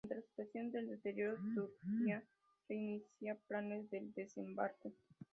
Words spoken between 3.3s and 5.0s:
planes de desembarco.